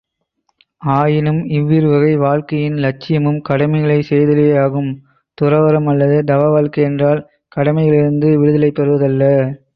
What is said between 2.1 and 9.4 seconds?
வாழ்க்கையின் இலட்சியமும் கடமைகளைச் செய்தலேயாகும்.துறவறம் அல்லது தவ வாழ்க்கை என்றால் கடமைகளினின்று விடுதலை பெறுதலல்ல.